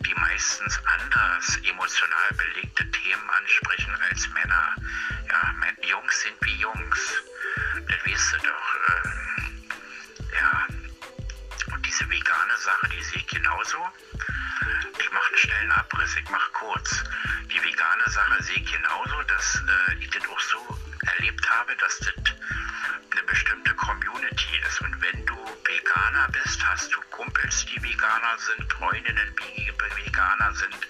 die 0.01 0.15
meistens 0.15 0.81
anders 0.85 1.57
emotional 1.65 2.31
belegte 2.37 2.89
Themen 2.91 3.31
ansprechen 3.31 3.95
als 4.11 4.29
Männer. 4.29 4.75
Ja, 5.29 5.55
Jungs 5.83 6.21
sind 6.21 6.37
wie 6.43 6.55
Jungs. 6.57 7.23
Das 7.89 8.07
weißt 8.07 8.35
du 8.35 8.47
doch. 8.47 8.77
Äh, 8.89 9.48
ja. 10.33 10.67
Und 11.73 11.87
diese 11.87 12.09
vegane 12.09 12.57
Sache, 12.59 12.89
die 12.89 13.03
sehe 13.03 13.19
ich 13.19 13.27
genauso. 13.27 13.79
Ich 14.99 15.13
mache 15.13 15.29
einen 15.29 15.39
schnellen 15.39 15.73
Abriss, 15.73 16.17
ich 16.17 16.29
mache 16.31 16.51
kurz. 16.53 17.05
Die 17.53 17.63
vegane 17.63 18.11
Sache 18.11 18.43
sehe 18.43 18.57
ich 18.57 18.73
genauso, 18.73 19.23
dass 19.25 19.57
äh, 19.57 19.95
ich 20.01 20.11
das 20.11 20.23
auch 20.29 20.41
so 20.41 20.79
erlebt 21.17 21.49
habe, 21.51 21.77
dass 21.77 21.99
das 21.99 22.15
eine 23.13 23.23
bestimmte 23.27 23.75
Community 23.75 24.61
ist. 24.69 24.81
Und 24.81 25.01
wenn 25.01 25.27
du 25.27 25.37
Veganer 25.65 26.29
bist, 26.33 26.65
hast 26.67 26.93
du 26.95 27.01
Kumpels, 27.11 27.67
die 27.67 27.83
Veganer 27.83 28.39
sind, 28.39 28.73
Freundinnen, 28.73 29.35
die 29.57 29.73
Veganer 30.05 30.55
sind 30.55 30.88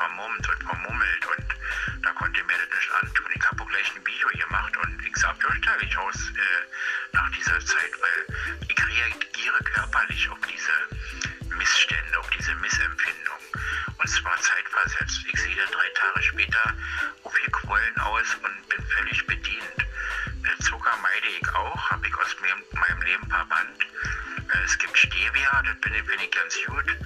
eingepackt 0.00 0.48
und 0.48 0.48
vermummt 0.48 0.48
und 0.48 0.62
vermummelt. 0.64 1.26
Und 1.26 2.04
da 2.04 2.10
konnte 2.12 2.44
mir 2.44 2.54
das 2.58 2.78
nicht 2.78 2.92
antun. 3.02 3.26
Ich 3.34 3.46
habe 3.46 3.62
auch 3.62 3.68
gleich 3.68 3.96
ein 3.96 4.06
Video 4.06 4.28
gemacht 4.28 4.76
und 4.76 5.06
ich 5.06 5.16
sah 5.16 5.34
fürchterlich 5.34 5.98
aus 5.98 6.30
äh, 6.30 7.12
nach 7.12 7.30
dieser 7.32 7.60
Zeit, 7.60 7.92
weil 8.00 8.36
ich 8.68 8.78
reagiere 8.78 9.58
körperlich 9.64 10.28
auf 10.30 10.38
diese 10.46 11.54
Missstände, 11.56 12.18
auf 12.18 12.30
diese 12.30 12.54
Missempfindung. 12.56 13.40
Und 13.98 14.08
zwar 14.08 14.36
zeitversetzt. 14.40 15.20
Ich 15.32 15.40
sehe 15.40 15.66
drei 15.70 15.88
Tage 15.94 16.22
später 16.22 16.74
aufgequollen 17.24 17.98
aus 17.98 18.34
und 18.42 18.68
bin 18.68 18.86
völlig 18.86 19.26
bedient. 19.26 19.89
Zucker 20.60 20.96
meide 21.02 21.28
ich 21.28 21.48
auch, 21.54 21.90
habe 21.90 22.06
ich 22.06 22.14
aus 22.16 22.36
meinem 22.40 23.02
Leben 23.02 23.28
verbannt. 23.28 23.86
Äh, 24.52 24.64
es 24.64 24.78
gibt 24.78 24.96
Stevia, 24.96 25.62
das 25.62 25.80
bin 25.80 25.94
ich, 25.94 26.04
bin 26.06 26.20
ich 26.20 26.30
ganz 26.30 26.56
gut, 26.66 26.96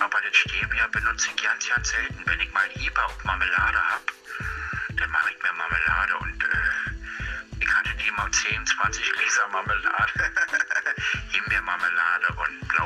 aber 0.00 0.18
das 0.20 0.36
Stevia 0.36 0.86
benutze 0.88 1.28
ich 1.34 1.42
ganz, 1.42 1.68
ganz 1.68 1.88
selten. 1.90 2.22
Wenn 2.24 2.40
ich 2.40 2.52
mal 2.52 2.68
Eber 2.74 3.06
auf 3.06 3.24
Marmelade 3.24 3.80
habe, 3.90 4.04
dann 4.96 5.10
mache 5.10 5.30
ich 5.30 5.42
mir 5.42 5.52
Marmelade 5.52 6.16
und 6.18 6.44
äh, 6.44 7.64
ich 7.64 7.74
hatte 7.74 7.94
die 7.94 8.10
mal 8.12 8.30
10, 8.30 8.66
20 8.66 9.12
Gläser 9.12 9.48
Marmelade, 9.48 10.12
Himbeermarmelade 11.30 12.28
und 12.36 12.68
Blaubeermarmelade 12.68 12.85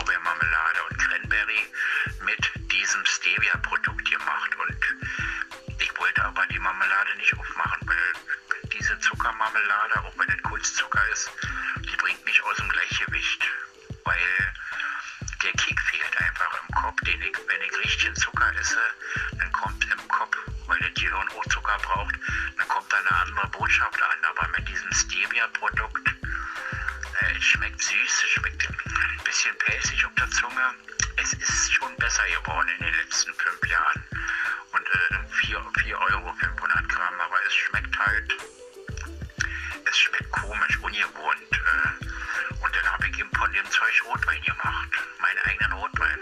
Zeug 43.70 44.02
Rotwein 44.06 44.42
gemacht, 44.42 44.90
meinen 45.20 45.38
eigenen 45.44 45.72
Rotwein. 45.74 46.18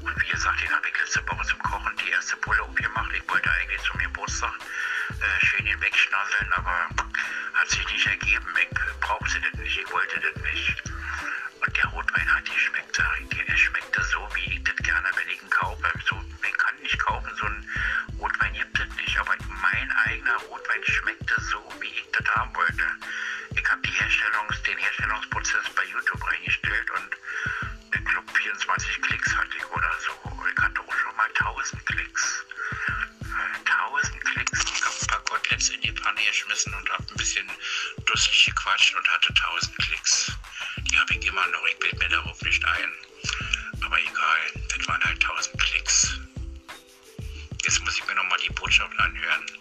Und 0.00 0.22
wie 0.22 0.28
gesagt, 0.28 0.60
den 0.62 0.70
habe 0.70 0.88
ich 0.88 0.98
letzte 1.00 1.26
Woche 1.28 1.44
zum 1.46 1.58
Kochen 1.58 1.92
die 1.96 2.10
erste 2.10 2.36
Pulle 2.36 2.62
aufgemacht. 2.62 3.10
Ich 3.14 3.28
wollte 3.28 3.50
eigentlich 3.50 3.82
zum 3.82 3.98
Geburtstag 3.98 4.52
äh, 5.10 5.44
schön 5.44 5.66
den 5.66 5.80
wegschnasseln, 5.80 6.52
aber 6.52 6.88
hat 7.54 7.68
sich 7.68 7.84
nicht 7.90 8.06
ergeben. 8.06 8.46
Ich 8.62 9.00
brauchte 9.00 9.40
das 9.40 9.60
nicht, 9.60 9.78
ich 9.78 9.92
wollte 9.92 10.20
das 10.20 10.42
nicht. 10.42 10.82
Und 11.66 11.76
der 11.76 11.86
Rotwein 11.86 12.32
hat 12.32 12.44
geschmeckt, 12.44 12.94
sag 12.94 13.20
ich. 13.20 13.48
Er 13.48 13.56
schmeckte 13.56 14.02
so, 14.04 14.28
wie 14.34 14.54
ich 14.54 14.62
das 14.62 14.76
gerne, 14.76 15.08
wenn 15.16 15.28
ich 15.28 15.42
ihn 15.42 15.50
kaufe. 15.50 15.90
So, 16.08 16.22
ich 16.46 16.58
kann 16.58 16.76
nicht 16.80 16.98
kaufen, 17.00 17.30
so 17.34 17.46
ein 17.46 17.68
Rotwein 18.20 18.52
gibt 18.52 18.78
es 18.78 18.96
nicht. 18.96 19.18
Aber 19.18 19.34
mein 19.62 19.90
eigener 20.06 20.36
Rotwein 20.48 20.84
schmeckte 20.84 21.40
so, 21.40 21.58
wie 21.80 21.88
ich 21.88 22.08
das 22.12 22.26
haben 22.36 22.54
wollte. 22.54 22.97
Herstellungs-, 24.08 24.62
den 24.62 24.78
Herstellungsprozess 24.78 25.68
bei 25.76 25.84
YouTube 25.84 26.24
eingestellt 26.24 26.90
und 26.92 27.16
ich 27.94 28.04
glaube 28.06 28.32
24 28.32 29.02
Klicks 29.02 29.36
hatte 29.36 29.50
ich 29.54 29.66
oder 29.66 29.92
so. 30.00 30.12
Ich 30.50 30.62
hatte 30.62 30.80
auch 30.80 30.94
schon 30.94 31.14
mal 31.16 31.28
1000 31.28 31.84
Klicks. 31.86 32.44
1000 33.66 34.24
Klicks. 34.24 34.64
Ich 34.64 34.82
habe 34.82 34.94
ein 34.98 35.06
paar 35.08 35.24
Koteletts 35.24 35.68
in 35.68 35.80
die 35.82 35.92
Pfanne 35.92 36.24
geschmissen 36.24 36.72
und 36.72 36.88
habe 36.88 37.04
ein 37.04 37.16
bisschen 37.16 37.46
dusselig 38.06 38.46
gequatscht 38.46 38.94
und 38.96 39.10
hatte 39.10 39.28
1000 39.28 39.76
Klicks. 39.76 40.32
Die 40.78 40.98
habe 40.98 41.12
ich 41.12 41.26
immer 41.26 41.46
noch. 41.48 41.66
Ich 41.66 41.78
bild 41.78 41.98
mir 41.98 42.08
darauf 42.08 42.40
nicht 42.40 42.64
ein. 42.64 42.92
Aber 43.84 44.00
egal, 44.00 44.62
das 44.74 44.88
waren 44.88 45.04
halt 45.04 45.22
1000 45.22 45.60
Klicks. 45.60 46.18
Jetzt 47.62 47.84
muss 47.84 47.98
ich 47.98 48.06
mir 48.06 48.14
nochmal 48.14 48.38
die 48.38 48.54
Botschaft 48.54 48.98
anhören 48.98 49.57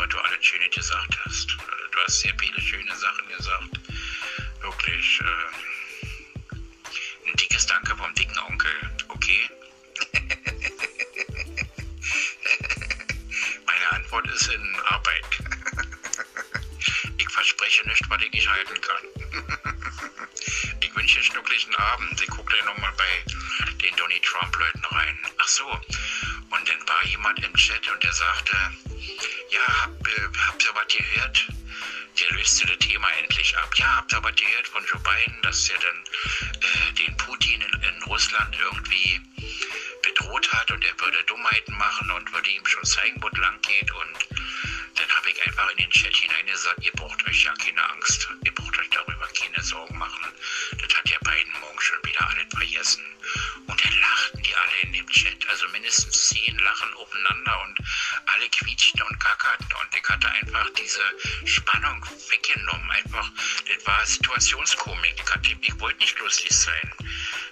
was 0.00 0.08
du 0.08 0.18
alles 0.18 0.44
Schönes 0.44 0.70
gesagt 0.70 1.18
hast. 1.24 1.56
Du 1.92 1.98
hast 2.04 2.20
sehr 2.20 2.34
viele 2.38 2.58
schöne 2.60 2.96
Sachen 2.96 3.28
gesagt. 3.28 3.80
Wirklich 4.62 5.20
äh, 5.20 5.26
ein 7.28 7.36
dickes 7.36 7.66
Danke 7.66 7.94
vom 7.94 8.14
dicken 8.14 8.38
Onkel, 8.38 8.72
okay? 9.08 9.50
Meine 13.66 13.92
Antwort 13.92 14.26
ist 14.28 14.48
in 14.48 14.76
Arbeit. 14.86 15.26
ich 17.18 17.28
verspreche 17.28 17.86
nicht, 17.86 18.08
was 18.08 18.22
ich 18.22 18.32
nicht 18.32 18.48
halten 18.48 18.80
kann. 18.80 19.04
ich 20.80 20.96
wünsche 20.96 21.16
dir 21.16 21.20
einen 21.20 21.30
schnucklichen 21.30 21.74
Abend. 21.76 22.18
Ich 22.22 22.30
gucke 22.30 22.56
dir 22.56 22.64
nochmal 22.64 22.92
bei 22.96 23.24
den 23.82 23.94
Donny 23.96 24.18
Trump-Leuten 24.20 24.84
rein. 24.86 25.18
Ach 25.38 25.48
so, 25.48 25.66
und 25.68 26.68
dann 26.68 26.88
war 26.88 27.04
jemand 27.04 27.44
im 27.44 27.54
Chat 27.54 27.86
und 27.92 28.02
der 28.02 28.12
sagte, 28.14 28.56
ja, 29.50 29.82
hab, 29.82 30.06
äh, 30.06 30.28
habt 30.46 30.64
ihr 30.64 30.74
was 30.74 30.86
gehört? 30.88 31.46
Der 32.20 32.30
löste 32.36 32.66
das 32.66 32.78
Thema 32.78 33.08
endlich 33.20 33.56
ab. 33.56 33.70
Ja, 33.76 33.96
habt 33.96 34.12
ihr 34.12 34.22
was 34.22 34.34
gehört 34.34 34.68
von 34.68 34.84
Joe 34.86 35.00
Biden, 35.00 35.42
dass 35.42 35.70
er 35.70 35.78
dann 35.78 36.04
äh, 36.60 36.92
den 36.92 37.16
Putin 37.16 37.60
in, 37.62 37.82
in 37.82 38.02
Russland 38.04 38.56
irgendwie 38.60 39.20
bedroht 40.02 40.52
hat 40.52 40.70
und 40.70 40.84
er 40.84 41.00
würde 41.00 41.22
Dummheiten 41.24 41.76
machen 41.76 42.10
und 42.10 42.32
würde 42.32 42.50
ihm 42.50 42.66
schon 42.66 42.84
zeigen, 42.84 43.22
wo 43.22 43.28
es 43.28 43.38
lang 43.38 43.60
geht. 43.62 43.90
Und 43.92 44.28
dann 44.96 45.08
habe 45.16 45.30
ich 45.30 45.46
einfach 45.46 45.70
in 45.70 45.78
den 45.78 45.90
Chat 45.90 46.14
hinein 46.14 46.46
gesagt, 46.46 46.84
ihr 46.84 46.92
braucht 46.92 47.26
euch 47.26 47.44
ja 47.44 47.54
keine 47.54 47.82
Angst, 47.90 48.28
ihr 48.44 48.54
braucht 48.54 48.78
euch 48.78 48.90
darüber 48.90 49.28
keine 49.28 49.62
Sorgen 49.62 49.96
machen. 49.98 50.26
Das 50.78 50.94
hat 50.96 51.08
ja 51.08 51.18
beiden 51.22 51.52
morgen 51.60 51.80
schon 51.80 51.98
wieder 52.04 52.09
vergessen. 52.50 53.04
Und 53.66 53.84
dann 53.84 54.00
lachten 54.00 54.42
die 54.42 54.54
alle 54.54 54.78
in 54.82 54.92
dem 54.92 55.08
Chat, 55.08 55.48
also 55.48 55.68
mindestens 55.68 56.28
zehn 56.28 56.58
lachen 56.58 56.94
aufeinander 56.94 57.62
und 57.62 57.78
alle 58.26 58.48
quietschten 58.48 59.02
und 59.02 59.20
kackerten 59.20 59.66
und 59.80 59.94
ich 59.94 60.08
hatte 60.08 60.30
einfach 60.30 60.68
diese 60.78 61.02
Spannung 61.44 62.04
weggenommen. 62.30 62.90
Einfach, 62.90 63.30
das 63.68 63.86
war 63.86 64.06
Situationskomik. 64.06 65.14
Ich, 65.16 65.32
hatte, 65.32 65.56
ich 65.60 65.80
wollte 65.80 65.98
nicht 65.98 66.18
lustig 66.18 66.50
sein. 66.50 66.94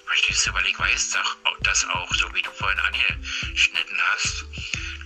Verstehst 0.07 0.47
du, 0.47 0.55
weil 0.55 0.67
ich 0.67 0.79
weiß 0.79 1.11
dass 1.61 1.85
auch, 1.87 2.15
so 2.15 2.33
wie 2.35 2.43
du 2.43 2.51
vorhin 2.53 2.79
angeschnitten 2.81 4.01
hast, 4.13 4.47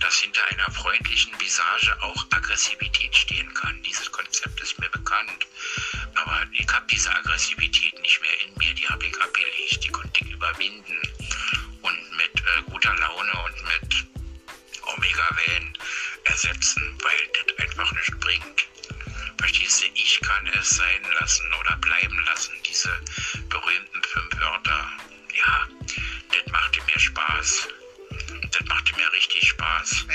dass 0.03 0.19
hinter 0.19 0.45
einer 0.51 0.69
freundlichen 0.71 1.39
Visage 1.39 1.95
auch 2.01 2.25
Aggressivität 2.31 3.15
stehen 3.15 3.53
kann. 3.53 3.81
Dieses 3.83 4.11
Konzept 4.11 4.59
ist 4.61 4.77
mir 4.79 4.89
bekannt. 4.89 5.47
Aber 6.15 6.45
ich 6.51 6.67
habe 6.67 6.85
diese 6.91 7.09
Aggressivität 7.09 7.97
nicht 8.01 8.19
mehr 8.21 8.41
in 8.45 8.53
mir. 8.57 8.73
Die 8.73 8.87
habe 8.87 9.05
ich 9.05 9.21
abgelegt. 9.21 9.83
Die 9.83 9.87
konnte 9.87 10.25
ich 10.25 10.31
überwinden. 10.31 10.97
Und 11.81 12.17
mit 12.17 12.35
äh, 12.35 12.61
guter 12.69 12.93
Laune 12.95 13.31
und 13.45 13.55
mit 13.63 14.05
Omega-Wellen 14.83 15.77
ersetzen, 16.25 16.97
weil 17.01 17.45
das 17.45 17.57
einfach 17.59 17.91
nicht 17.93 18.19
bringt. 18.19 18.67
Verstehst 19.37 19.83
du, 19.83 19.87
ich 19.93 20.19
kann 20.19 20.47
es 20.59 20.69
sein 20.69 21.03
lassen 21.19 21.53
oder 21.61 21.77
bleiben 21.77 22.19
lassen, 22.25 22.53
diese 22.67 22.89
berühmten 23.49 24.03
fünf 24.03 24.41
Wörter. 24.41 24.89
Ja, 25.33 25.67
das 26.29 26.51
machte 26.51 26.79
mir 26.83 26.99
Spaß. 26.99 27.69
Das 28.53 28.67
machte 28.67 28.95
mir 28.95 29.11
richtig 29.13 29.49
Spaß. 29.49 30.05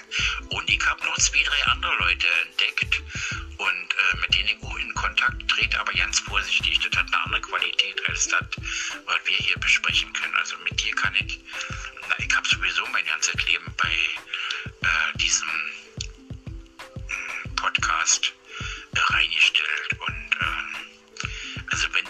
und 0.50 0.70
ich 0.70 0.80
habe 0.86 1.04
noch 1.04 1.18
zwei, 1.18 1.42
drei 1.42 1.64
andere 1.66 1.96
Leute 1.96 2.26
entdeckt 2.46 3.02
und 3.56 3.92
äh, 3.92 4.16
mit 4.20 4.34
denen 4.34 4.48
ich 4.48 4.62
auch 4.62 4.78
in 4.78 4.94
Kontakt 4.94 5.48
trete, 5.48 5.80
aber 5.80 5.92
ganz 5.92 6.20
vorsichtig. 6.20 6.78
Das 6.78 6.96
hat 6.96 7.06
eine 7.08 7.24
andere 7.24 7.40
Qualität 7.40 8.00
als 8.08 8.28
das, 8.28 8.46
was 9.04 9.16
wir 9.24 9.36
hier 9.36 9.58
besprechen 9.58 10.12
können. 10.12 10.34
Also 10.36 10.56
mit 10.58 10.80
dir 10.80 10.94
kann 10.94 11.12
ich, 11.16 11.40
na, 12.08 12.14
ich 12.18 12.36
habe 12.36 12.48
sowieso 12.48 12.86
mein 12.92 13.04
ganzes 13.04 13.34
Leben 13.46 13.66
bei 13.76 13.92
äh, 14.86 15.18
diesem 15.18 15.48
hm, 17.08 17.56
Podcast 17.56 18.32
äh, 18.94 18.98
reingestellt. 19.12 19.98
Und 19.98 20.36
äh, 20.40 21.28
also 21.72 21.92
wenn 21.94 22.06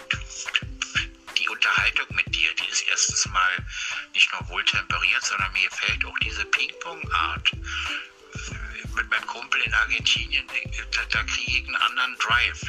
Unterhaltung 1.59 2.07
mit 2.15 2.33
dir, 2.33 2.49
die 2.55 2.71
ist 2.71 2.87
erstens 2.87 3.25
mal 3.25 3.65
nicht 4.13 4.31
nur 4.31 4.47
wohltemperiert, 4.47 5.25
sondern 5.25 5.51
mir 5.51 5.67
gefällt 5.67 6.05
auch 6.05 6.17
diese 6.19 6.45
Ping-Pong-Art. 6.45 7.51
Mit 8.95 9.09
meinem 9.09 9.27
Kumpel 9.27 9.59
in 9.63 9.73
Argentinien, 9.73 10.47
da, 10.91 11.01
da 11.09 11.23
kriege 11.23 11.51
ich 11.51 11.67
einen 11.67 11.75
anderen 11.75 12.15
Drive. 12.19 12.61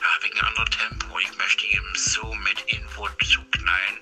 Da 0.00 0.06
habe 0.14 0.26
ich 0.26 0.32
ein 0.40 0.46
anderes 0.48 0.70
Tempo. 0.70 1.18
Ich 1.18 1.36
möchte 1.36 1.66
ihm 1.66 1.84
so 1.94 2.34
mit 2.36 2.62
Info 2.72 3.10
zuknallen 3.30 3.98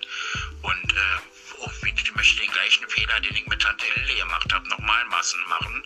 und 0.62 0.92
äh, 0.92 1.64
auch 1.64 1.72
ich 1.82 2.14
möchte 2.14 2.40
den 2.40 2.52
gleichen 2.52 2.88
Fehler, 2.88 3.18
den 3.18 3.34
ich 3.34 3.46
mit 3.48 3.60
Tante 3.60 3.86
Lille 3.96 4.20
gemacht 4.20 4.52
habe, 4.52 4.68
nochmal 4.68 5.04
Massen 5.06 5.40
machen. 5.48 5.82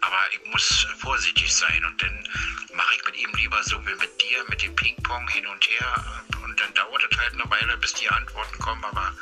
Aber 0.00 0.22
ich 0.32 0.50
muss 0.50 0.86
vorsichtig 1.00 1.54
sein 1.54 1.84
und 1.84 2.02
dann 2.02 2.28
mache 2.72 2.94
ich 2.94 3.04
mit 3.04 3.16
ihm 3.16 3.32
lieber 3.34 3.62
so 3.62 3.78
wie 3.86 3.94
mit 3.96 4.22
dir, 4.22 4.42
mit 4.48 4.62
dem 4.62 4.74
Ping-Pong 4.74 5.28
hin 5.28 5.46
und 5.46 5.68
her. 5.68 6.24
Dann 6.60 6.74
dauert 6.74 7.02
es 7.10 7.18
halt 7.18 7.32
eine 7.34 7.50
Weile, 7.50 7.76
bis 7.78 7.94
die 7.94 8.08
Antworten 8.08 8.58
kommen. 8.58 8.84
Aber 8.84 9.14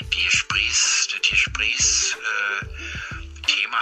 die 0.00 0.24
Gesprächs, 0.24 1.08
das 1.12 1.28
Gesprächsthema 1.28 2.16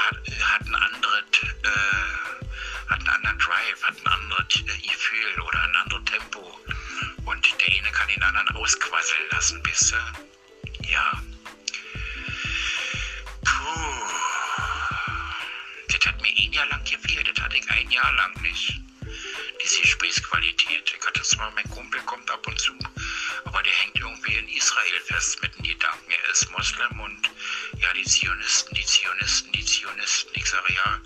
hat, 0.08 0.16
hat 0.42 0.66
ein 0.66 0.74
anderes, 0.74 1.24
äh, 1.62 2.90
hat 2.90 2.98
einen 3.00 3.08
anderen 3.08 3.38
Drive, 3.38 3.82
hat 3.82 3.96
ein 4.00 4.06
anderes 4.06 4.56
äh, 4.56 4.88
Gefühl 4.88 5.40
oder 5.40 5.62
ein 5.62 5.76
anderes 5.76 6.04
Tempo. 6.06 6.60
Und 7.26 7.60
der 7.60 7.68
eine 7.68 7.90
kann 7.92 8.08
den 8.08 8.22
anderen 8.22 8.48
ausquasseln 8.56 9.22
lassen, 9.30 9.60
wisst 9.64 9.92
ihr? 9.92 10.12
Ja. 10.90 11.22
Puh. 13.44 14.24
Das 15.88 16.06
hat 16.06 16.20
mir 16.20 16.32
ein 16.36 16.52
Jahr 16.52 16.66
lang 16.66 16.84
gefehlt, 16.84 17.28
das 17.28 17.44
hatte 17.44 17.56
ich 17.56 17.70
ein 17.70 17.90
Jahr 17.90 18.12
lang 18.14 18.40
nicht. 18.42 18.80
Diese 19.62 19.80
Gesprächsqualität. 19.80 20.94
Ich 20.98 21.06
hatte 21.06 21.22
zwar, 21.22 21.50
mein 21.52 21.68
Kumpel 21.70 22.00
kommt 22.02 22.30
ab 22.30 22.46
und 22.46 22.60
zu, 22.60 22.72
Fest 25.14 25.40
mit 25.42 25.54
den 25.54 25.62
Gedanken, 25.62 26.10
er 26.10 26.30
ist 26.32 26.50
Moslem 26.50 26.98
und 26.98 27.30
ja, 27.78 27.92
die 27.92 28.02
Zionisten, 28.02 28.74
die 28.74 28.84
Zionisten, 28.84 29.52
die 29.52 29.64
Zionisten. 29.64 30.32
Ich 30.34 30.44
sage 30.44 30.74
ja, 30.74 31.00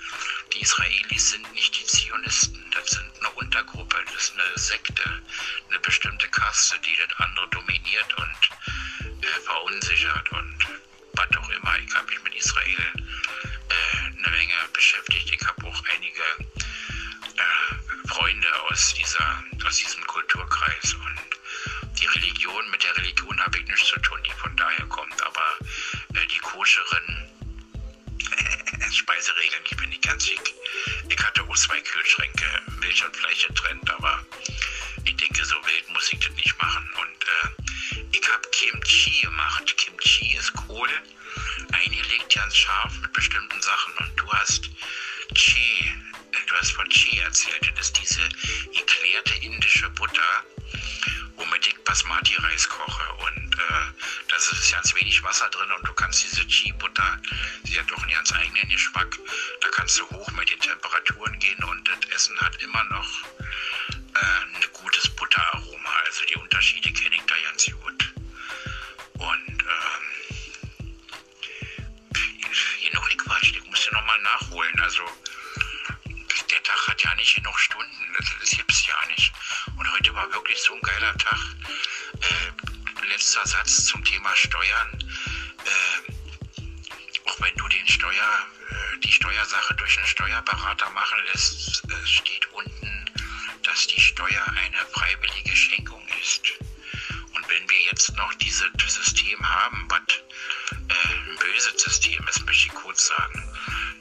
die 0.54 0.62
Israelis 0.62 1.32
sind 1.32 1.52
nicht 1.52 1.78
die 1.78 1.84
Zionisten, 1.84 2.64
das 2.70 2.88
sind 2.88 3.10
eine 3.20 3.28
Untergruppe, 3.32 3.98
das 4.06 4.14
ist 4.14 4.32
eine 4.32 4.58
Sekte, 4.58 5.22
eine 5.68 5.78
bestimmte 5.80 6.26
Kaste, 6.28 6.78
die 6.80 6.96
das 6.96 7.18
andere 7.18 7.48
dominiert 7.48 8.14
und 8.16 8.27
Ich 31.18 31.26
hatte 31.26 31.42
auch 31.42 31.56
zwei 31.56 31.80
Kühlschränke, 31.80 32.46
Milch 32.78 33.04
und 33.04 33.16
Fleisch 33.16 33.48
getrennt, 33.48 33.90
aber 33.90 34.24
ich 35.04 35.16
denke, 35.16 35.44
so 35.44 35.56
wild 35.56 35.90
muss 35.90 36.12
ich 36.12 36.20
das 36.20 36.32
nicht 36.34 36.56
machen. 36.62 36.88
Und 37.00 37.24
äh, 37.24 38.06
ich 38.12 38.22
habe 38.30 38.48
Kimchi 38.52 39.22
gemacht. 39.22 39.76
Kimchi 39.76 40.36
ist 40.36 40.52
Kohl, 40.54 40.88
eingelegt 41.72 42.32
ganz 42.32 42.56
scharf 42.56 42.92
mit 43.00 43.12
bestimmten 43.12 43.60
Sachen. 43.60 43.94
Und 43.98 44.16
du 44.16 44.32
hast 44.32 44.70
Che, 45.34 45.86
äh, 46.30 46.46
du 46.46 46.54
hast 46.54 46.72
von 46.72 46.88
Che 46.88 47.18
erzählt. 47.18 47.72
Das 47.76 47.86
ist 47.86 47.98
diese 48.00 48.28
geklärte 48.72 49.34
indische 49.44 49.90
Butter 49.90 50.44
womit 51.38 51.66
ich 51.66 51.78
Basmati-Reis 51.84 52.68
koche. 52.68 53.02
Und 53.26 53.47
äh, 53.58 53.92
da 54.28 54.36
ist 54.36 54.72
ganz 54.72 54.94
wenig 54.94 55.22
Wasser 55.22 55.48
drin 55.50 55.70
und 55.76 55.86
du 55.88 55.92
kannst 55.94 56.22
diese 56.24 56.46
Chi-Butter, 56.46 57.20
sie 57.64 57.78
hat 57.78 57.90
doch 57.90 58.02
einen 58.02 58.12
ganz 58.12 58.32
eigenen 58.32 58.68
Geschmack, 58.68 59.18
da 59.60 59.68
kannst 59.70 59.98
du 59.98 60.08
hoch 60.10 60.30
mit 60.32 60.50
den 60.50 60.60
Temperaturen 60.60 61.38
gehen 61.38 61.62
und 61.64 61.88
das 61.88 62.10
Essen 62.14 62.38
hat 62.40 62.56
immer 62.62 62.84
noch 62.84 63.24
äh, 64.14 64.56
ein 64.56 64.72
gutes 64.72 65.08
Butteraroma. 65.10 65.90
Also 66.06 66.24
die 66.26 66.36
Unterschiede 66.36 66.92
kenne 66.92 67.16
ich 67.16 67.22
da 67.26 67.34
ganz 67.50 67.66
gut. 67.66 68.14
Und 69.18 69.48
ähm, 69.48 70.08
genug 72.82 73.08
gequatscht, 73.08 73.56
ich 73.56 73.64
muss 73.64 73.84
ja 73.86 73.92
nochmal 73.92 74.20
nachholen. 74.22 74.80
Also 74.80 75.02
der 76.50 76.62
Tag 76.62 76.88
hat 76.88 77.02
ja 77.02 77.14
nicht 77.16 77.34
genug 77.34 77.58
Stunden, 77.58 78.14
das, 78.16 78.26
das 78.40 78.50
gibt's 78.50 78.86
ja 78.86 78.94
nicht. 79.08 79.32
Und 79.76 79.92
heute 79.92 80.14
war 80.14 80.32
wirklich 80.32 80.60
so 80.62 80.74
ein 80.74 80.80
geiler 80.82 81.16
Tag. 81.18 81.38
Letzter 83.28 83.46
Satz 83.46 83.84
zum 83.84 84.02
Thema 84.04 84.34
Steuern. 84.34 85.04
Äh, 85.66 86.12
auch 87.28 87.40
wenn 87.42 87.54
du 87.56 87.68
den 87.68 87.86
Steuer, 87.86 88.46
äh, 88.70 88.98
die 89.00 89.12
Steuersache 89.12 89.74
durch 89.74 89.98
einen 89.98 90.06
Steuerberater 90.06 90.88
machen 90.92 91.18
lässt, 91.26 91.82
äh, 91.90 92.06
steht 92.06 92.50
unten, 92.54 93.04
dass 93.64 93.86
die 93.86 94.00
Steuer 94.00 94.42
eine 94.46 94.78
freiwillige 94.94 95.54
Schenkung 95.54 96.02
ist. 96.22 96.40
Und 97.34 97.46
wenn 97.50 97.68
wir 97.68 97.80
jetzt 97.92 98.16
noch 98.16 98.32
dieses 98.32 98.70
System 98.88 99.46
haben, 99.46 99.86
was 99.90 100.00
äh, 100.70 101.28
ein 101.28 101.36
böses 101.38 101.82
System 101.82 102.26
ist, 102.28 102.46
möchte 102.46 102.68
ich 102.68 102.74
kurz 102.76 103.08
sagen, 103.08 103.44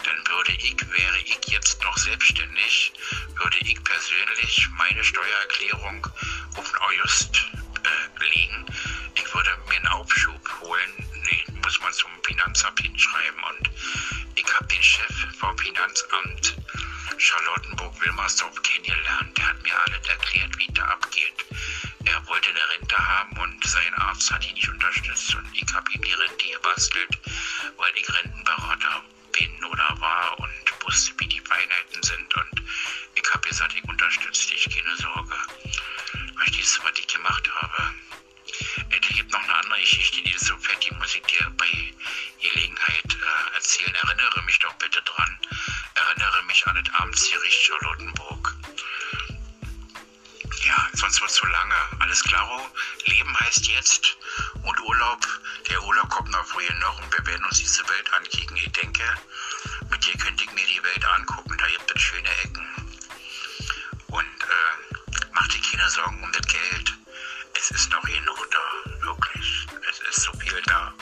dann 0.05 0.27
würde 0.37 0.53
ich, 0.53 0.77
wäre 0.89 1.19
ich 1.25 1.37
jetzt 1.47 1.83
noch 1.83 1.97
selbstständig, 1.97 2.93
würde 3.35 3.57
ich 3.57 3.83
persönlich 3.83 4.69
meine 4.77 5.03
Steuererklärung 5.03 6.07
auf 6.55 6.71
den 6.71 6.77
August 6.77 7.46
Finanzamt 15.55 16.55
Charlottenburg-Wilmersdorf 17.17 18.61
kennengelernt. 18.63 19.37
Der 19.37 19.47
hat 19.47 19.63
mir 19.63 19.79
alles 19.79 20.07
erklärt, 20.07 20.57
wie 20.57 20.71
da 20.73 20.83
abgeht. 20.83 21.45
Er 22.05 22.27
wollte 22.27 22.49
eine 22.49 22.69
Rente 22.69 22.97
haben 22.97 23.37
und 23.37 23.65
sein 23.65 23.93
Arzt 23.95 24.31
hat 24.31 24.45
ihn 24.47 24.53
nicht 24.53 24.69
unterstützt. 24.69 25.35
Und 25.35 25.45
ich 25.53 25.73
habe 25.73 25.91
ihm 25.93 26.01
die 26.01 26.13
Rente 26.13 26.45
gebastelt, 26.51 27.17
weil 27.77 27.91
ich 27.95 28.07
Rentenberater 28.13 29.03
bin 29.31 29.63
oder 29.65 29.95
war 29.99 30.39
und 30.39 30.85
wusste, 30.85 31.13
wie 31.19 31.27
die 31.27 31.41
Feinheiten 31.41 32.03
sind. 32.03 32.35
Und 32.35 32.63
ich 33.15 33.33
habe 33.33 33.47
gesagt, 33.47 33.73
ich 33.75 33.83
unterstütze 33.83 34.49
dich, 34.49 34.67
keine 34.69 34.95
Sorge. 34.97 35.35
Verstehst 36.37 36.77
du, 36.77 36.83
was 36.83 36.99
ich 36.99 37.07
gemacht 37.07 37.49
habe? 37.55 37.93
Es 38.89 39.15
gibt 39.15 39.31
noch 39.31 39.43
eine 39.43 39.55
andere 39.55 39.79
Geschichte, 39.79 40.21
die 40.21 40.33
ist 40.33 40.45
so 40.45 40.57
fett, 40.57 40.83
die 40.83 40.93
muss 40.95 41.15
ich 41.15 41.21
dir 41.23 41.49
an 46.67 46.83
das 46.83 46.93
Amtsgericht 46.95 47.63
Charlottenburg. 47.63 48.55
Ja, 50.63 50.89
sonst 50.93 51.21
wird 51.21 51.29
es 51.29 51.37
zu 51.37 51.45
lange. 51.47 51.75
Alles 51.99 52.23
klar? 52.23 52.71
Leben 53.05 53.39
heißt 53.39 53.67
jetzt. 53.67 54.17
Und 54.63 54.79
Urlaub, 54.81 55.25
der 55.69 55.81
Urlaub 55.83 56.09
kommt 56.09 56.29
noch 56.31 56.45
früher 56.45 56.73
noch 56.75 57.01
und 57.01 57.11
wir 57.11 57.25
werden 57.25 57.45
uns 57.45 57.59
diese 57.59 57.87
Welt 57.87 58.13
ankicken. 58.13 58.57
Ich 58.57 58.71
denke, 58.71 59.03
mit 59.89 60.05
dir 60.05 60.17
könnte 60.17 60.43
ich 60.43 60.51
mir 60.51 60.65
die 60.65 60.83
Welt 60.83 61.05
angucken. 61.05 61.57
Da 61.57 61.67
gibt 61.67 61.91
es 61.95 62.01
schöne 62.01 62.29
Ecken. 62.43 62.67
Und 64.07 64.23
äh, 64.23 64.95
mach 65.31 65.47
dir 65.47 65.61
keine 65.61 65.89
Sorgen 65.89 66.23
um 66.23 66.31
das 66.31 66.47
Geld. 66.47 66.93
Es 67.53 67.71
ist 67.71 67.91
noch 67.91 68.03
genug 68.03 68.47
da. 68.51 69.05
Wirklich. 69.05 69.67
Es 69.89 69.99
ist 69.99 70.23
so 70.23 70.31
viel 70.39 70.61
da. 70.63 70.93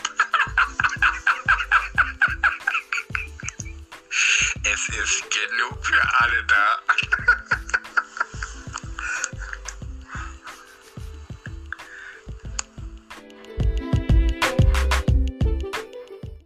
Es 4.90 4.98
ist 4.98 5.24
genug 5.32 5.84
für 5.84 6.02
alle 6.20 6.44
da. 6.44 6.85